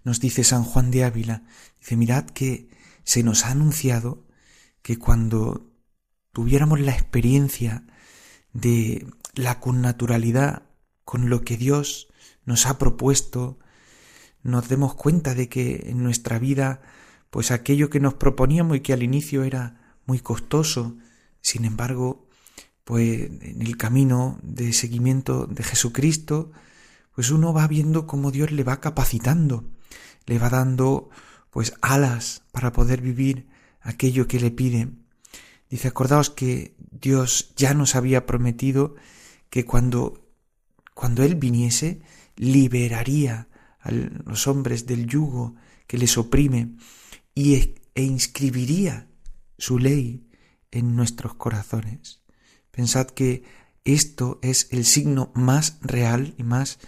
nos 0.04 0.20
dice 0.20 0.44
San 0.44 0.62
Juan 0.62 0.90
de 0.90 1.04
Ávila, 1.04 1.44
dice, 1.80 1.97
mirad 1.97 2.26
que 2.26 2.68
se 3.02 3.23
nos 3.23 3.47
ha 3.47 3.50
anunciado 3.52 4.26
que 4.82 4.99
cuando 4.99 5.73
tuviéramos 6.32 6.78
la 6.78 6.92
experiencia 6.92 7.87
de 8.52 9.06
la 9.32 9.58
connaturalidad 9.58 10.64
con 11.06 11.30
lo 11.30 11.40
que 11.44 11.56
Dios 11.56 12.08
nos 12.44 12.66
ha 12.66 12.78
propuesto, 12.78 13.58
nos 14.42 14.68
demos 14.68 14.95
cuenta 14.95 15.35
de 15.35 15.49
que 15.49 15.85
en 15.87 16.02
nuestra 16.02 16.38
vida 16.38 16.80
pues 17.30 17.50
aquello 17.50 17.90
que 17.90 18.00
nos 18.00 18.14
proponíamos 18.14 18.76
y 18.76 18.80
que 18.80 18.92
al 18.92 19.02
inicio 19.02 19.45
era 19.45 19.97
muy 20.07 20.21
costoso, 20.21 20.97
sin 21.40 21.64
embargo, 21.64 22.26
pues 22.85 23.30
en 23.42 23.61
el 23.61 23.76
camino 23.76 24.38
de 24.42 24.73
seguimiento 24.73 25.47
de 25.47 25.62
Jesucristo, 25.62 26.52
pues 27.14 27.30
uno 27.30 27.52
va 27.52 27.66
viendo 27.68 28.07
cómo 28.07 28.30
Dios 28.30 28.50
le 28.50 28.64
va 28.64 28.80
capacitando, 28.80 29.64
le 30.26 30.38
va 30.38 30.49
dando 30.49 31.11
pues 31.50 31.75
alas 31.83 32.42
para 32.52 32.73
poder 32.73 33.02
vivir 33.02 33.49
aquello 33.80 34.26
que 34.26 34.40
le 34.40 34.50
pide. 34.50 34.88
Dice, 35.68 35.88
acordaos 35.88 36.30
que 36.30 36.75
Dios 36.90 37.52
ya 37.57 37.75
nos 37.75 37.95
había 37.95 38.25
prometido 38.25 38.95
que 39.50 39.64
cuando 39.64 40.25
cuando 40.95 41.23
él 41.23 41.37
viniese 41.37 42.00
liberaría 42.37 43.49
a 43.88 43.90
los 43.90 44.47
hombres 44.47 44.87
del 44.87 45.07
yugo 45.07 45.57
que 45.87 45.99
les 45.99 46.18
oprime 46.18 46.76
y, 47.35 47.75
e 47.95 48.02
inscribiría 48.02 49.09
su 49.57 49.78
ley 49.78 50.28
en 50.71 50.95
nuestros 50.95 51.35
corazones. 51.35 52.23
Pensad 52.71 53.07
que 53.07 53.42
esto 53.85 54.38
es 54.42 54.68
el 54.71 54.85
signo 54.85 55.33
más 55.35 55.78
real 55.80 56.35
y 56.37 56.42
más 56.42 56.78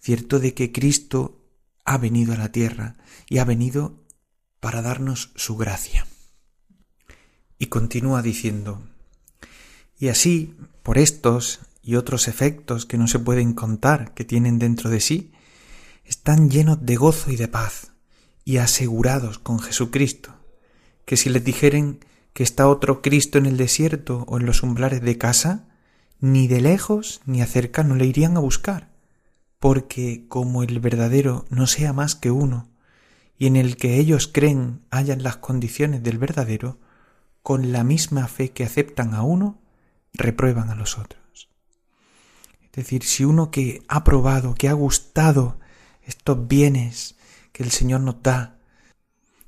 cierto 0.00 0.40
de 0.40 0.54
que 0.54 0.72
Cristo 0.72 1.44
ha 1.84 1.98
venido 1.98 2.32
a 2.32 2.38
la 2.38 2.50
tierra 2.50 2.96
y 3.28 3.38
ha 3.38 3.44
venido 3.44 4.02
para 4.60 4.82
darnos 4.82 5.32
su 5.36 5.56
gracia. 5.56 6.06
Y 7.58 7.66
continúa 7.66 8.22
diciendo, 8.22 8.82
y 9.98 10.08
así, 10.08 10.56
por 10.82 10.98
estos 10.98 11.60
y 11.82 11.96
otros 11.96 12.28
efectos 12.28 12.86
que 12.86 12.98
no 12.98 13.06
se 13.06 13.18
pueden 13.18 13.52
contar 13.54 14.14
que 14.14 14.24
tienen 14.24 14.58
dentro 14.58 14.90
de 14.90 15.00
sí, 15.00 15.32
están 16.06 16.50
llenos 16.50 16.84
de 16.86 16.96
gozo 16.96 17.30
y 17.30 17.36
de 17.36 17.48
paz, 17.48 17.92
y 18.44 18.58
asegurados 18.58 19.38
con 19.38 19.58
Jesucristo, 19.58 20.34
que 21.04 21.16
si 21.16 21.28
les 21.28 21.44
dijeren 21.44 22.00
que 22.32 22.42
está 22.42 22.68
otro 22.68 23.02
Cristo 23.02 23.38
en 23.38 23.46
el 23.46 23.56
desierto 23.56 24.24
o 24.28 24.38
en 24.38 24.46
los 24.46 24.62
umbrales 24.62 25.02
de 25.02 25.18
casa, 25.18 25.68
ni 26.20 26.46
de 26.46 26.60
lejos 26.60 27.20
ni 27.26 27.42
acerca 27.42 27.82
no 27.82 27.96
le 27.96 28.06
irían 28.06 28.36
a 28.36 28.40
buscar, 28.40 28.90
porque 29.58 30.26
como 30.28 30.62
el 30.62 30.78
verdadero 30.80 31.44
no 31.50 31.66
sea 31.66 31.92
más 31.92 32.14
que 32.14 32.30
uno, 32.30 32.68
y 33.38 33.46
en 33.46 33.56
el 33.56 33.76
que 33.76 33.98
ellos 33.98 34.28
creen 34.28 34.82
hayan 34.90 35.22
las 35.22 35.36
condiciones 35.38 36.02
del 36.02 36.18
verdadero, 36.18 36.78
con 37.42 37.72
la 37.72 37.84
misma 37.84 38.28
fe 38.28 38.50
que 38.50 38.64
aceptan 38.64 39.14
a 39.14 39.22
uno, 39.22 39.60
reprueban 40.12 40.70
a 40.70 40.74
los 40.74 40.98
otros. 40.98 41.48
Es 42.62 42.72
decir, 42.72 43.02
si 43.04 43.24
uno 43.24 43.50
que 43.50 43.82
ha 43.88 44.04
probado, 44.04 44.54
que 44.54 44.68
ha 44.68 44.72
gustado 44.72 45.58
estos 46.06 46.48
bienes, 46.48 47.16
que 47.52 47.62
el 47.62 47.70
Señor 47.70 48.00
nos 48.00 48.22
da. 48.22 48.58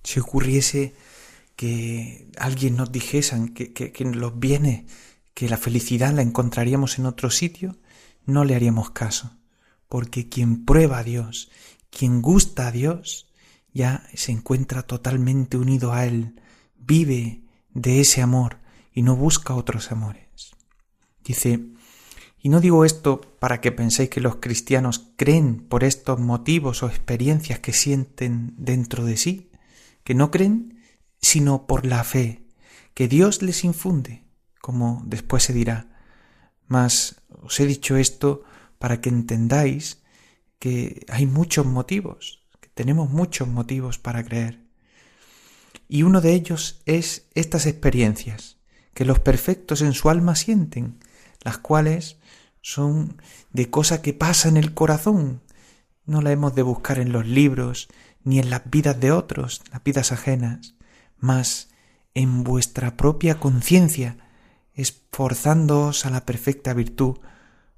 Si 0.03 0.21
ocurriese 0.21 0.95
que 1.57 2.29
alguien 2.39 2.77
nos 2.77 2.93
dijese 2.93 3.53
que, 3.55 3.73
que, 3.73 4.05
los 4.05 4.39
bienes, 4.39 4.85
que 5.35 5.49
la 5.49 5.57
felicidad 5.57 6.13
la 6.13 6.23
encontraríamos 6.23 6.99
en 6.99 7.07
otro 7.07 7.31
sitio, 7.31 7.77
no 8.27 8.45
le 8.45 8.55
haríamos 8.55 8.91
caso, 8.91 9.37
porque 9.89 10.29
quien 10.29 10.65
prueba 10.65 10.99
a 10.99 11.05
Dios, 11.05 11.51
quien 11.91 12.23
gusta 12.23 12.69
a 12.69 12.73
Dios, 12.73 13.29
ya 13.73 14.07
se 14.15 14.33
encuentra 14.33 14.83
totalmente 14.83 15.57
unido 15.57 15.93
a 15.93 16.05
Él, 16.07 16.41
vive 16.77 17.43
de 17.73 18.01
ese 18.01 18.23
amor 18.23 18.59
y 18.93 19.03
no 19.03 19.17
busca 19.17 19.55
otros 19.55 19.93
amores. 19.93 20.53
Dice, 21.25 21.61
y 22.41 22.51
no 22.51 22.61
digo 22.61 22.85
esto 22.85 23.21
para 23.41 23.61
que 23.61 23.73
penséis 23.73 24.11
que 24.11 24.21
los 24.21 24.37
cristianos 24.37 25.11
creen 25.17 25.67
por 25.69 25.83
estos 25.83 26.21
motivos 26.21 26.83
o 26.83 26.87
experiencias 26.87 27.59
que 27.59 27.73
sienten 27.73 28.55
dentro 28.57 29.05
de 29.05 29.17
sí, 29.17 29.51
que 30.05 30.15
no 30.15 30.31
creen, 30.31 30.83
sino 31.21 31.67
por 31.67 31.85
la 31.85 32.05
fe 32.05 32.45
que 32.95 33.09
Dios 33.09 33.43
les 33.43 33.65
infunde, 33.65 34.25
como 34.61 35.03
después 35.07 35.43
se 35.45 35.53
dirá. 35.53 35.87
Mas 36.67 37.23
os 37.43 37.59
he 37.61 37.67
dicho 37.67 37.97
esto 37.97 38.43
para 38.79 39.01
que 39.01 39.09
entendáis 39.09 40.03
que 40.59 41.05
hay 41.09 41.27
muchos 41.27 41.67
motivos, 41.67 42.45
que 42.61 42.69
tenemos 42.69 43.11
muchos 43.11 43.49
motivos 43.49 43.99
para 43.99 44.25
creer. 44.25 44.65
Y 45.89 46.03
uno 46.03 46.21
de 46.21 46.35
ellos 46.35 46.83
es 46.87 47.27
estas 47.35 47.67
experiencias 47.67 48.57
que 48.95 49.05
los 49.05 49.21
perfectos 49.21 49.81
en 49.81 49.93
su 49.93 50.11
alma 50.11 50.35
sienten, 50.35 50.99
las 51.49 51.57
cuales 51.57 52.19
son 52.61 53.23
de 53.55 53.71
cosa 53.71 54.03
que 54.03 54.13
pasa 54.13 54.51
en 54.51 54.59
el 54.59 54.75
corazón. 54.75 55.41
No 56.05 56.21
la 56.21 56.31
hemos 56.31 56.55
de 56.55 56.61
buscar 56.61 56.99
en 56.99 57.11
los 57.11 57.27
libros, 57.27 57.89
ni 58.23 58.39
en 58.39 58.51
las 58.51 58.69
vidas 58.71 59.01
de 59.01 59.13
otros, 59.13 59.63
las 59.73 59.83
vidas 59.83 60.13
ajenas, 60.13 60.75
mas 61.17 61.71
en 62.13 62.45
vuestra 62.45 62.99
propia 62.99 63.41
conciencia, 63.41 64.19
esforzándoos 64.75 66.05
a 66.05 66.11
la 66.11 66.27
perfecta 66.27 66.75
virtud, 66.75 67.17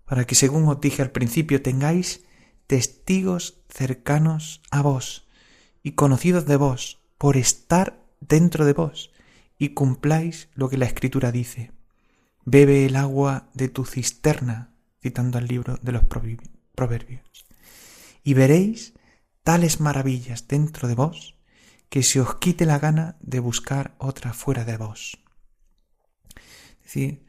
para 0.05 0.25
que, 0.25 0.35
según 0.35 0.67
os 0.69 0.81
dije 0.81 1.03
al 1.03 1.13
principio, 1.13 1.63
tengáis 1.63 2.25
testigos 2.67 3.63
cercanos 3.69 4.63
a 4.73 4.83
vos 4.83 5.29
y 5.85 5.93
conocidos 5.93 6.45
de 6.45 6.57
vos 6.57 6.99
por 7.19 7.37
estar 7.37 8.03
dentro 8.19 8.65
de 8.65 8.73
vos 8.73 9.13
y 9.59 9.75
cumpláis 9.75 10.49
lo 10.55 10.69
que 10.69 10.77
la 10.77 10.87
Escritura 10.87 11.31
dice. 11.31 11.71
Bebe 12.51 12.85
el 12.85 12.97
agua 12.97 13.49
de 13.55 13.69
tu 13.69 13.85
cisterna, 13.85 14.75
citando 15.01 15.39
al 15.39 15.47
libro 15.47 15.79
de 15.83 15.93
los 15.93 16.03
Proverbios, 16.75 17.47
y 18.25 18.35
veréis 18.35 18.95
tales 19.45 19.79
maravillas 19.79 20.49
dentro 20.49 20.89
de 20.89 20.97
vos 20.97 21.37
que 21.89 22.03
se 22.03 22.21
os 22.21 22.35
quite 22.41 22.67
la 22.67 22.81
gana 22.81 23.17
de 23.21 23.39
buscar 23.39 23.95
otra 23.99 24.33
fuera 24.33 24.65
de 24.65 24.77
vos. 24.77 25.17
Es 26.81 26.87
decir, 26.87 27.25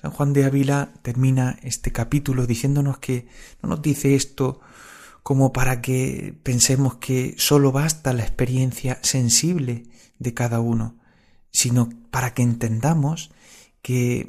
San 0.00 0.12
Juan 0.12 0.32
de 0.32 0.44
Ávila 0.44 0.94
termina 1.02 1.58
este 1.62 1.90
capítulo 1.90 2.46
diciéndonos 2.46 2.98
que 2.98 3.26
no 3.62 3.70
nos 3.70 3.82
dice 3.82 4.14
esto 4.14 4.60
como 5.24 5.52
para 5.52 5.82
que 5.82 6.38
pensemos 6.44 6.94
que 6.98 7.34
sólo 7.38 7.72
basta 7.72 8.12
la 8.12 8.22
experiencia 8.22 9.00
sensible 9.02 9.88
de 10.20 10.32
cada 10.32 10.60
uno, 10.60 10.96
sino 11.50 11.90
para 12.12 12.34
que 12.34 12.42
entendamos 12.42 13.32
que 13.82 14.28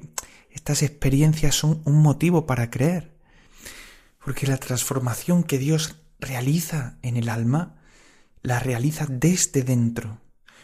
estas 0.49 0.83
experiencias 0.83 1.55
son 1.55 1.81
un 1.85 2.01
motivo 2.01 2.45
para 2.45 2.69
creer, 2.69 3.15
porque 4.23 4.47
la 4.47 4.57
transformación 4.57 5.43
que 5.43 5.57
Dios 5.57 5.95
realiza 6.19 6.97
en 7.01 7.17
el 7.17 7.29
alma, 7.29 7.75
la 8.43 8.59
realiza 8.59 9.05
desde 9.09 9.63
dentro, 9.63 10.19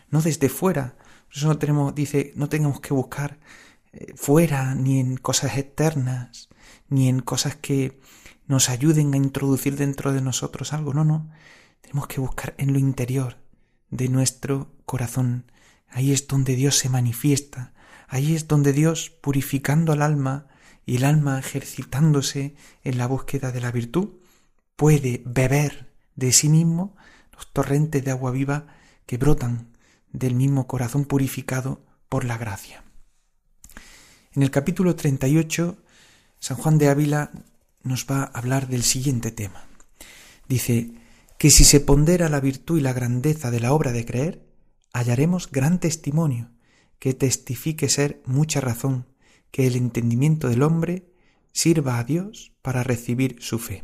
no 0.09 0.21
desde 0.21 0.49
fuera. 0.49 0.95
Por 1.27 1.37
eso 1.37 1.47
no 1.47 1.57
tenemos, 1.57 1.95
dice, 1.95 2.33
no 2.35 2.49
tenemos 2.49 2.79
que 2.79 2.93
buscar 2.93 3.39
eh, 3.91 4.13
fuera, 4.15 4.75
ni 4.75 4.99
en 4.99 5.17
cosas 5.17 5.57
externas, 5.57 6.49
ni 6.89 7.09
en 7.09 7.19
cosas 7.19 7.55
que 7.55 7.99
nos 8.47 8.69
ayuden 8.69 9.13
a 9.13 9.17
introducir 9.17 9.75
dentro 9.75 10.13
de 10.13 10.21
nosotros 10.21 10.73
algo. 10.73 10.93
No, 10.93 11.03
no. 11.03 11.29
Tenemos 11.81 12.07
que 12.07 12.19
buscar 12.19 12.53
en 12.57 12.73
lo 12.73 12.79
interior 12.79 13.37
de 13.89 14.09
nuestro 14.09 14.73
corazón. 14.85 15.51
Ahí 15.89 16.11
es 16.11 16.27
donde 16.27 16.55
Dios 16.55 16.77
se 16.77 16.89
manifiesta, 16.89 17.73
Ahí 18.07 18.35
es 18.35 18.47
donde 18.47 18.71
Dios, 18.71 19.09
purificando 19.09 19.91
al 19.91 20.01
alma 20.01 20.47
y 20.85 20.95
el 20.95 21.03
alma 21.03 21.37
ejercitándose 21.39 22.55
en 22.83 22.97
la 22.97 23.05
búsqueda 23.05 23.51
de 23.51 23.59
la 23.59 23.71
virtud, 23.71 24.09
puede 24.77 25.21
beber 25.25 25.91
de 26.15 26.31
sí 26.31 26.47
mismo 26.47 26.95
los 27.33 27.51
torrentes 27.51 28.03
de 28.03 28.11
agua 28.11 28.31
viva 28.31 28.67
que 29.05 29.17
brotan 29.17 29.75
del 30.11 30.35
mismo 30.35 30.67
corazón 30.67 31.03
purificado 31.05 31.85
por 32.07 32.23
la 32.23 32.37
gracia. 32.37 32.83
En 34.33 34.41
el 34.41 34.51
capítulo 34.51 34.95
38, 34.95 35.77
San 36.39 36.57
Juan 36.57 36.77
de 36.77 36.87
Ávila 36.87 37.31
nos 37.83 38.05
va 38.09 38.23
a 38.23 38.39
hablar 38.39 38.67
del 38.67 38.83
siguiente 38.83 39.31
tema. 39.31 39.65
Dice 40.47 40.91
que 41.37 41.51
si 41.51 41.65
se 41.65 41.81
pondera 41.81 42.29
la 42.29 42.39
virtud 42.39 42.77
y 42.77 42.81
la 42.81 42.93
grandeza 42.93 43.51
de 43.51 43.59
la 43.59 43.73
obra 43.73 43.91
de 43.91 44.05
creer, 44.05 44.47
hallaremos 44.93 45.51
gran 45.51 45.79
testimonio 45.79 46.49
que 46.99 47.13
testifique 47.13 47.89
ser 47.89 48.21
mucha 48.25 48.61
razón 48.61 49.05
que 49.51 49.67
el 49.67 49.75
entendimiento 49.75 50.49
del 50.49 50.63
hombre 50.63 51.11
sirva 51.53 51.99
a 51.99 52.03
Dios 52.03 52.53
para 52.61 52.83
recibir 52.83 53.37
su 53.39 53.59
fe. 53.59 53.83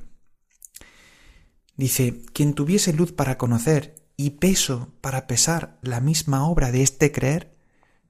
Dice, 1.76 2.22
quien 2.34 2.54
tuviese 2.54 2.94
luz 2.94 3.12
para 3.12 3.38
conocer 3.38 3.96
y 4.16 4.32
peso 4.32 4.94
para 5.02 5.26
pesar 5.26 5.80
la 5.82 6.00
misma 6.00 6.48
obra 6.48 6.72
de 6.72 6.84
este 6.84 7.12
creer, 7.12 7.58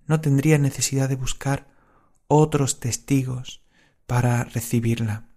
no 0.06 0.20
tendría 0.20 0.58
necesidad 0.58 1.08
de 1.08 1.16
buscar 1.16 1.74
otros 2.28 2.80
testigos 2.80 3.62
para 4.06 4.44
recibirla, 4.44 5.30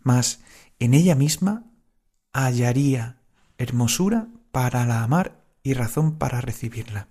mas 0.00 0.40
en 0.78 0.94
ella 0.94 1.16
misma 1.16 1.64
hallaría 2.32 3.20
hermosura 3.56 4.28
para 4.52 4.86
la 4.86 5.02
amar 5.02 5.44
y 5.64 5.74
razón 5.74 6.16
para 6.18 6.40
recibirla 6.40 7.08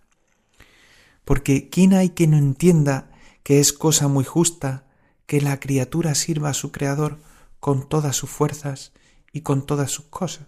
porque 1.28 1.70
¿quién 1.70 1.94
hay 1.94 2.12
que 2.12 2.26
no 2.26 2.38
entienda 2.38 3.12
que 3.44 3.60
es 3.60 3.74
cosa 3.74 4.08
muy 4.08 4.24
justa 4.24 4.88
que 5.26 5.42
la 5.42 5.60
criatura 5.60 6.16
sirva 6.16 6.52
a 6.52 6.54
su 6.54 6.72
Creador 6.72 7.20
con 7.60 7.90
todas 7.90 8.16
sus 8.16 8.30
fuerzas 8.30 8.94
y 9.34 9.42
con 9.42 9.66
todas 9.66 9.92
sus 9.92 10.06
cosas? 10.06 10.48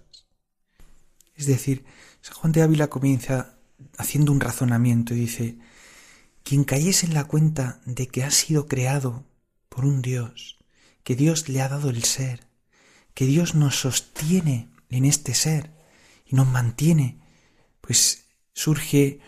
Es 1.35 1.47
decir, 1.47 1.83
San 2.21 2.37
Juan 2.37 2.53
de 2.53 2.61
Ávila 2.61 2.87
comienza 2.87 3.57
haciendo 3.97 4.31
un 4.31 4.39
razonamiento 4.39 5.13
y 5.13 5.17
dice, 5.17 5.59
quien 6.43 6.63
cayese 6.63 7.07
en 7.07 7.13
la 7.13 7.25
cuenta 7.25 7.81
de 7.85 8.07
que 8.07 8.23
ha 8.23 8.31
sido 8.31 8.65
creado 8.65 9.25
por 9.67 9.83
un 9.83 10.01
Dios, 10.01 10.59
que 11.03 11.17
Dios 11.17 11.49
le 11.49 11.59
ha 11.61 11.67
dado 11.67 11.89
el 11.89 12.05
ser, 12.05 12.47
que 13.13 13.25
Dios 13.25 13.53
nos 13.53 13.81
sostiene 13.81 14.69
en 14.89 15.03
este 15.03 15.33
ser 15.33 15.73
y 16.25 16.37
nos 16.37 16.47
mantiene, 16.47 17.19
pues 17.81 18.27
surge 18.53 19.19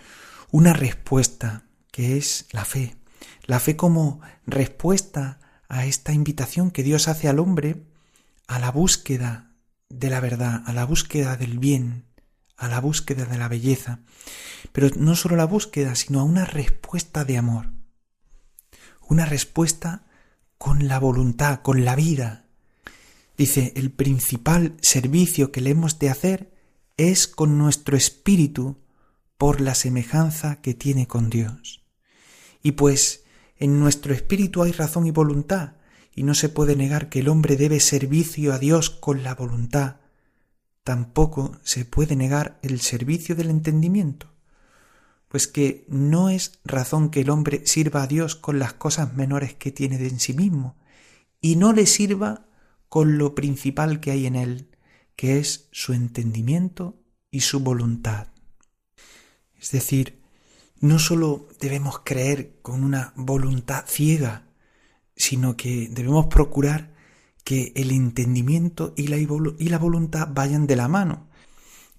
una 0.52 0.74
respuesta 0.74 1.64
que 1.92 2.18
es 2.18 2.46
la 2.52 2.66
fe. 2.66 2.96
La 3.46 3.60
fe 3.60 3.76
como 3.76 4.22
respuesta 4.46 5.40
a 5.68 5.86
esta 5.86 6.14
invitación 6.14 6.72
que 6.72 6.84
Dios 6.84 7.08
hace 7.08 7.28
al 7.28 7.40
hombre 7.40 7.84
a 8.48 8.60
la 8.60 8.72
búsqueda 8.72 9.52
de 9.90 10.10
la 10.10 10.20
verdad, 10.20 10.64
a 10.66 10.74
la 10.74 10.86
búsqueda 10.86 11.38
del 11.38 11.58
bien, 11.58 12.06
a 12.58 12.68
la 12.68 12.82
búsqueda 12.82 13.26
de 13.26 13.38
la 13.38 13.48
belleza. 13.48 14.00
Pero 14.72 14.90
no 14.98 15.16
solo 15.16 15.36
la 15.36 15.46
búsqueda, 15.46 15.96
sino 15.96 16.20
a 16.20 16.24
una 16.24 16.46
respuesta 16.46 17.24
de 17.24 17.38
amor. 17.38 17.72
Una 19.08 19.26
respuesta 19.26 20.06
con 20.58 20.88
la 20.88 21.00
voluntad, 21.00 21.62
con 21.62 21.86
la 21.86 21.96
vida. 21.96 22.46
Dice, 23.38 23.74
el 23.76 23.92
principal 23.92 24.76
servicio 24.82 25.52
que 25.52 25.62
le 25.62 25.72
hemos 25.72 25.98
de 25.98 26.10
hacer 26.10 26.54
es 26.98 27.28
con 27.28 27.58
nuestro 27.58 27.98
espíritu 27.98 28.78
por 29.41 29.60
la 29.60 29.73
semejanza 29.73 30.62
que 30.62 30.75
tiene 30.75 31.08
con 31.08 31.32
Dios. 31.32 31.82
Y 32.62 32.73
pues 32.73 33.23
en 33.58 33.80
nuestro 33.80 34.13
espíritu 34.13 34.62
hay 34.62 34.71
razón 34.71 35.08
y 35.08 35.10
voluntad, 35.10 35.77
y 36.15 36.21
no 36.21 36.36
se 36.36 36.47
puede 36.47 36.75
negar 36.75 37.10
que 37.10 37.21
el 37.21 37.27
hombre 37.27 37.56
debe 37.58 37.80
servicio 37.80 38.54
a 38.54 38.60
Dios 38.60 38.91
con 38.91 39.23
la 39.23 39.34
voluntad. 39.34 39.95
Tampoco 40.84 41.58
se 41.63 41.86
puede 41.86 42.15
negar 42.15 42.60
el 42.62 42.82
servicio 42.82 43.36
del 43.36 43.49
entendimiento, 43.49 44.32
pues 45.27 45.47
que 45.47 45.88
no 45.89 46.30
es 46.30 46.60
razón 46.63 47.10
que 47.10 47.21
el 47.21 47.32
hombre 47.32 47.65
sirva 47.65 48.04
a 48.04 48.08
Dios 48.08 48.36
con 48.36 48.60
las 48.60 48.73
cosas 48.73 49.15
menores 49.15 49.56
que 49.56 49.71
tiene 49.71 49.95
en 49.95 50.19
sí 50.19 50.34
mismo, 50.34 50.77
y 51.41 51.56
no 51.56 51.73
le 51.73 51.88
sirva 51.88 52.45
con 52.89 53.17
lo 53.17 53.34
principal 53.34 54.01
que 54.01 54.12
hay 54.12 54.27
en 54.27 54.36
él, 54.36 54.69
que 55.15 55.39
es 55.39 55.67
su 55.71 55.93
entendimiento 55.93 57.01
y 57.32 57.39
su 57.39 57.62
voluntad. 57.62 58.31
Es 59.62 59.71
decir, 59.71 60.19
no 60.80 60.97
solo 60.97 61.47
debemos 61.60 62.00
creer 62.00 62.58
con 62.63 62.84
una 62.84 63.13
voluntad 63.15 63.86
ciega, 63.88 64.47
sino 65.15 65.56
que 65.56 65.88
debemos 65.91 66.26
procurar 66.26 66.95
que 67.43 67.71
el 67.76 67.91
entendimiento 67.91 68.93
y 68.97 69.08
la, 69.08 69.17
y 69.17 69.69
la 69.69 69.78
voluntad 69.78 70.30
vayan 70.32 70.65
de 70.65 70.76
la 70.76 70.88
mano, 70.88 71.30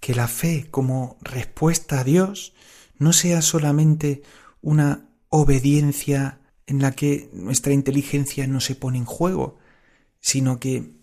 que 0.00 0.14
la 0.14 0.26
fe 0.26 0.66
como 0.70 1.16
respuesta 1.20 2.00
a 2.00 2.04
Dios 2.04 2.52
no 2.98 3.12
sea 3.12 3.42
solamente 3.42 4.22
una 4.60 5.08
obediencia 5.28 6.40
en 6.66 6.82
la 6.82 6.92
que 6.92 7.30
nuestra 7.32 7.72
inteligencia 7.72 8.46
no 8.48 8.60
se 8.60 8.74
pone 8.74 8.98
en 8.98 9.04
juego, 9.04 9.58
sino 10.20 10.58
que, 10.58 10.96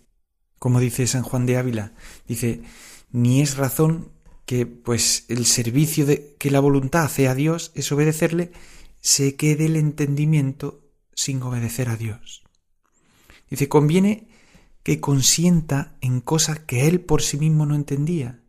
como 0.58 0.80
dice 0.80 1.06
San 1.06 1.22
Juan 1.22 1.46
de 1.46 1.56
Ávila, 1.56 1.94
dice, 2.28 2.62
ni 3.10 3.40
es 3.40 3.56
razón 3.56 4.12
que 4.50 4.66
pues 4.66 5.26
el 5.28 5.46
servicio 5.46 6.06
de, 6.06 6.34
que 6.36 6.50
la 6.50 6.58
voluntad 6.58 7.04
hace 7.04 7.28
a 7.28 7.36
Dios 7.36 7.70
es 7.76 7.92
obedecerle, 7.92 8.50
se 8.98 9.36
quede 9.36 9.66
el 9.66 9.76
entendimiento 9.76 10.90
sin 11.14 11.40
obedecer 11.44 11.88
a 11.88 11.96
Dios. 11.96 12.42
Dice, 13.48 13.68
conviene 13.68 14.26
que 14.82 14.98
consienta 14.98 15.96
en 16.00 16.20
cosas 16.20 16.58
que 16.58 16.88
él 16.88 17.00
por 17.00 17.22
sí 17.22 17.36
mismo 17.36 17.64
no 17.64 17.76
entendía, 17.76 18.40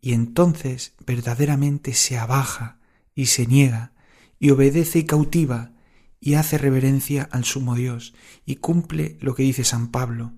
y 0.00 0.12
entonces 0.12 0.92
verdaderamente 1.04 1.94
se 1.94 2.16
abaja 2.16 2.78
y 3.12 3.26
se 3.26 3.48
niega, 3.48 3.92
y 4.38 4.50
obedece 4.50 5.00
y 5.00 5.04
cautiva, 5.04 5.72
y 6.20 6.34
hace 6.34 6.58
reverencia 6.58 7.28
al 7.32 7.44
sumo 7.44 7.74
Dios, 7.74 8.14
y 8.46 8.54
cumple 8.54 9.18
lo 9.20 9.34
que 9.34 9.42
dice 9.42 9.64
San 9.64 9.90
Pablo, 9.90 10.32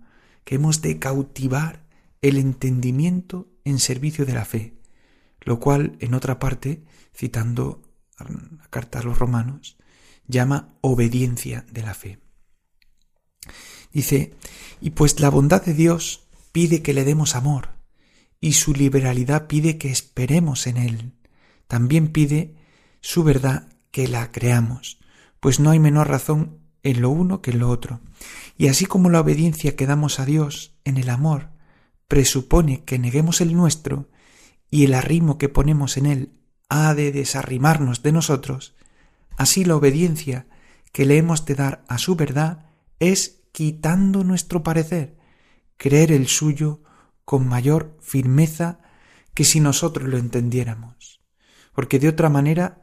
que 0.44 0.54
hemos 0.54 0.80
de 0.80 0.98
cautivar 0.98 1.84
el 2.22 2.38
entendimiento 2.38 3.50
en 3.62 3.78
servicio 3.78 4.24
de 4.24 4.32
la 4.32 4.46
fe, 4.46 4.75
lo 5.46 5.60
cual 5.60 5.96
en 6.00 6.12
otra 6.12 6.38
parte, 6.38 6.84
citando 7.14 7.80
la 8.18 8.68
carta 8.68 8.98
a 8.98 9.02
los 9.02 9.18
romanos, 9.18 9.78
llama 10.26 10.74
obediencia 10.80 11.64
de 11.70 11.82
la 11.82 11.94
fe. 11.94 12.18
Dice, 13.92 14.34
y 14.80 14.90
pues 14.90 15.20
la 15.20 15.30
bondad 15.30 15.64
de 15.64 15.72
Dios 15.72 16.26
pide 16.52 16.82
que 16.82 16.92
le 16.92 17.04
demos 17.04 17.36
amor, 17.36 17.70
y 18.40 18.54
su 18.54 18.74
liberalidad 18.74 19.46
pide 19.46 19.78
que 19.78 19.90
esperemos 19.90 20.66
en 20.66 20.76
Él. 20.76 21.12
También 21.68 22.08
pide 22.08 22.56
su 23.00 23.22
verdad 23.22 23.68
que 23.92 24.08
la 24.08 24.32
creamos, 24.32 24.98
pues 25.38 25.60
no 25.60 25.70
hay 25.70 25.78
menor 25.78 26.08
razón 26.08 26.58
en 26.82 27.00
lo 27.00 27.10
uno 27.10 27.40
que 27.40 27.52
en 27.52 27.60
lo 27.60 27.70
otro. 27.70 28.00
Y 28.58 28.66
así 28.66 28.84
como 28.84 29.10
la 29.10 29.20
obediencia 29.20 29.76
que 29.76 29.86
damos 29.86 30.18
a 30.18 30.26
Dios 30.26 30.76
en 30.84 30.98
el 30.98 31.08
amor 31.08 31.50
presupone 32.08 32.84
que 32.84 32.98
neguemos 32.98 33.40
el 33.40 33.54
nuestro, 33.54 34.08
y 34.70 34.84
el 34.84 34.94
arrimo 34.94 35.38
que 35.38 35.48
ponemos 35.48 35.96
en 35.96 36.06
él 36.06 36.32
ha 36.68 36.94
de 36.94 37.12
desarrimarnos 37.12 38.02
de 38.02 38.12
nosotros, 38.12 38.74
así 39.36 39.64
la 39.64 39.76
obediencia 39.76 40.46
que 40.92 41.04
le 41.04 41.18
hemos 41.18 41.44
de 41.44 41.54
dar 41.54 41.84
a 41.88 41.98
su 41.98 42.16
verdad 42.16 42.70
es 42.98 43.42
quitando 43.52 44.24
nuestro 44.24 44.62
parecer, 44.62 45.16
creer 45.76 46.12
el 46.12 46.26
suyo 46.26 46.82
con 47.24 47.46
mayor 47.46 47.96
firmeza 48.00 48.80
que 49.34 49.44
si 49.44 49.60
nosotros 49.60 50.08
lo 50.08 50.16
entendiéramos. 50.16 51.20
Porque 51.74 51.98
de 51.98 52.08
otra 52.08 52.30
manera, 52.30 52.82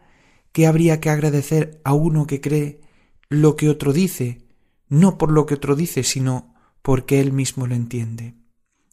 ¿qué 0.51 0.67
habría 0.67 0.99
que 0.99 1.09
agradecer 1.09 1.81
a 1.83 1.93
uno 1.93 2.27
que 2.27 2.41
cree 2.41 2.81
lo 3.29 3.55
que 3.55 3.69
otro 3.69 3.93
dice, 3.93 4.45
no 4.87 5.17
por 5.17 5.31
lo 5.31 5.45
que 5.45 5.55
otro 5.55 5.75
dice, 5.75 6.03
sino 6.03 6.53
porque 6.81 7.19
él 7.19 7.31
mismo 7.31 7.65
lo 7.65 7.73
entiende? 7.73 8.35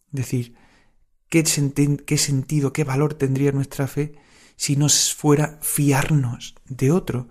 Es 0.09 0.13
decir, 0.13 0.55
¿qué, 1.31 1.47
sentido, 1.47 2.73
qué 2.75 2.85
valor 2.85 3.15
tendría 3.15 3.53
nuestra 3.53 3.87
fe 3.87 4.15
si 4.57 4.77
nos 4.77 5.15
fuera 5.15 5.59
fiarnos 5.63 6.55
de 6.69 6.93
otro? 6.93 7.29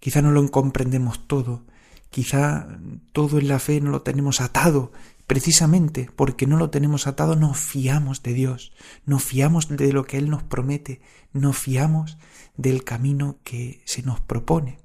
Quizá 0.00 0.20
no 0.20 0.32
lo 0.32 0.50
comprendemos 0.50 1.28
todo, 1.28 1.64
Quizá 2.12 2.68
todo 3.12 3.38
en 3.38 3.48
la 3.48 3.58
fe 3.58 3.80
no 3.80 3.90
lo 3.90 4.02
tenemos 4.02 4.42
atado. 4.42 4.92
Precisamente 5.26 6.10
porque 6.14 6.46
no 6.46 6.58
lo 6.58 6.68
tenemos 6.68 7.06
atado 7.06 7.36
nos 7.36 7.56
fiamos 7.56 8.22
de 8.22 8.34
Dios, 8.34 8.72
nos 9.06 9.24
fiamos 9.24 9.68
de 9.68 9.94
lo 9.94 10.04
que 10.04 10.18
Él 10.18 10.28
nos 10.28 10.42
promete, 10.42 11.00
nos 11.32 11.56
fiamos 11.56 12.18
del 12.54 12.84
camino 12.84 13.38
que 13.44 13.80
se 13.86 14.02
nos 14.02 14.20
propone. 14.20 14.78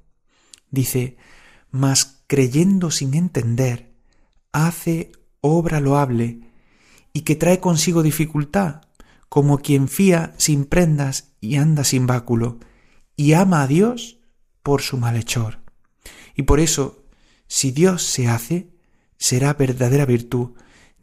Dice, 0.70 1.18
mas 1.70 2.22
creyendo 2.28 2.90
sin 2.90 3.12
entender, 3.12 3.92
hace 4.52 5.12
obra 5.42 5.80
loable 5.80 6.47
y 7.18 7.22
que 7.22 7.34
trae 7.34 7.58
consigo 7.58 8.04
dificultad, 8.04 8.82
como 9.28 9.58
quien 9.58 9.88
fía 9.88 10.34
sin 10.38 10.66
prendas 10.66 11.32
y 11.40 11.56
anda 11.56 11.82
sin 11.82 12.06
báculo, 12.06 12.60
y 13.16 13.32
ama 13.32 13.62
a 13.62 13.66
Dios 13.66 14.20
por 14.62 14.82
su 14.82 14.98
malhechor. 14.98 15.58
Y 16.36 16.42
por 16.42 16.60
eso 16.60 17.02
si 17.48 17.72
Dios 17.72 18.04
se 18.04 18.28
hace, 18.28 18.70
será 19.16 19.52
verdadera 19.54 20.06
virtud, 20.06 20.50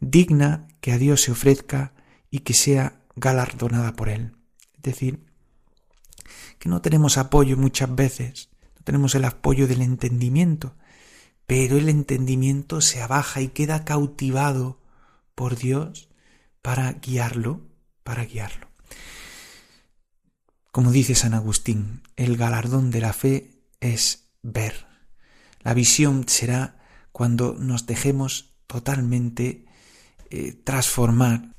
digna 0.00 0.68
que 0.80 0.92
a 0.92 0.96
Dios 0.96 1.20
se 1.20 1.32
ofrezca 1.32 1.92
y 2.30 2.38
que 2.38 2.54
sea 2.54 3.02
galardonada 3.14 3.92
por 3.92 4.08
Él. 4.08 4.32
Es 4.72 4.82
decir, 4.84 5.22
que 6.58 6.70
no 6.70 6.80
tenemos 6.80 7.18
apoyo 7.18 7.58
muchas 7.58 7.94
veces, 7.94 8.48
no 8.74 8.84
tenemos 8.84 9.14
el 9.14 9.26
apoyo 9.26 9.66
del 9.66 9.82
entendimiento, 9.82 10.76
pero 11.46 11.76
el 11.76 11.90
entendimiento 11.90 12.80
se 12.80 13.02
abaja 13.02 13.42
y 13.42 13.48
queda 13.48 13.84
cautivado 13.84 14.80
por 15.36 15.54
Dios 15.54 16.08
para 16.62 16.94
guiarlo, 16.94 17.68
para 18.02 18.24
guiarlo. 18.24 18.66
Como 20.72 20.90
dice 20.90 21.14
San 21.14 21.32
Agustín, 21.32 22.02
el 22.16 22.36
galardón 22.36 22.90
de 22.90 23.00
la 23.00 23.12
fe 23.12 23.52
es 23.78 24.30
ver. 24.42 24.86
La 25.62 25.74
visión 25.74 26.28
será 26.28 26.80
cuando 27.12 27.54
nos 27.54 27.86
dejemos 27.86 28.56
totalmente 28.66 29.64
eh, 30.30 30.52
transformar, 30.64 31.54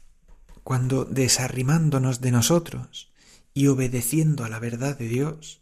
cuando 0.63 1.05
desarrimándonos 1.05 2.19
de 2.19 2.31
nosotros 2.31 3.13
y 3.53 3.67
obedeciendo 3.67 4.43
a 4.43 4.49
la 4.49 4.59
verdad 4.59 4.97
de 4.97 5.07
Dios, 5.07 5.61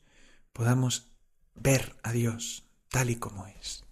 podamos 0.52 1.12
ver 1.54 1.96
a 2.04 2.12
Dios 2.12 2.66
tal 2.90 3.10
y 3.10 3.16
como 3.16 3.48
es. 3.48 3.85